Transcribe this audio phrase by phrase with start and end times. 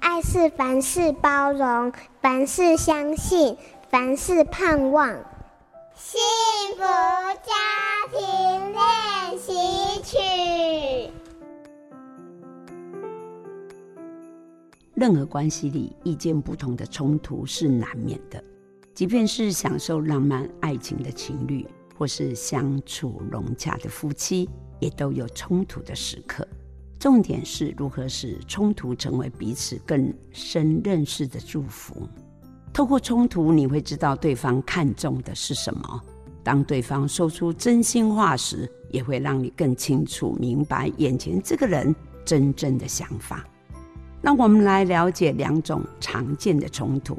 [0.00, 3.56] 爱是凡事包容，凡事相信，
[3.90, 5.08] 凡事盼望。
[5.94, 6.20] 幸
[6.76, 7.52] 福家
[8.12, 11.12] 庭练习曲。
[14.94, 18.42] 任何关系里，意见不同的冲突是难免的。
[18.94, 21.64] 即便是享受浪漫爱情的情侣，
[21.96, 24.48] 或是相处融洽的夫妻，
[24.80, 26.46] 也都有冲突的时刻。
[26.98, 32.08] 重点是如何使冲突成为彼此更深认识的祝福。
[32.72, 36.02] 透过冲突，你会知道对方看重的是什么。
[36.42, 41.94] 当对方说出真心话时，也会让你更清楚明白眼前这个人
[42.24, 43.46] 真正的想法。
[44.20, 47.16] 让我们来了解两种常见的冲突。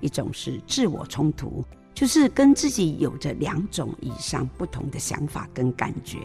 [0.00, 6.18] 一种是自我冲突，就是跟自己有着两种以上不同的想法跟感觉，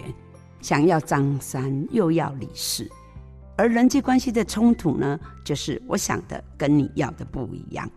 [0.65, 2.89] 想要张三又要李四。
[3.55, 7.87] 而人际关系的冲突呢，就是我想的跟你要的不一样。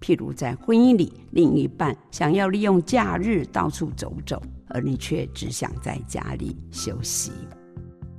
[0.00, 7.30] 譬如在婚姻里，另一半想要利用假日到处走走，而你却只想在家里休息。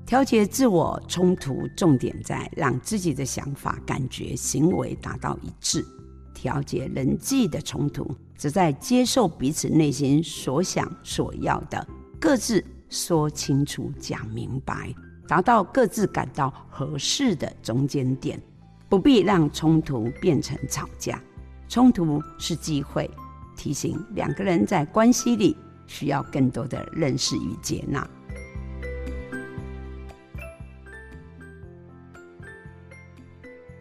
[0.06, 5.86] 调节自我冲突，重点在让自己的想法、感觉、行为达到一致。
[6.34, 11.86] 调节人际的冲突，只在接受彼此内心所想所要的，
[12.17, 14.93] 各自说清楚、讲明白，
[15.27, 18.41] 达到各自感到合适的中间点，
[18.89, 21.21] 不必让冲突变成吵架。
[21.67, 23.09] 冲突是机会，
[23.55, 28.09] 提醒两个人在关系里需要更多的认识与接纳。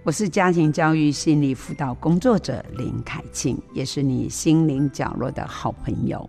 [0.05, 6.29] 我是家庭教育心理辅导工作者林凯庆，也是你心灵角落的好朋友。